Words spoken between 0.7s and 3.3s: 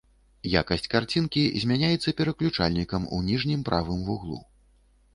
карцінкі змяняецца пераключальнікам у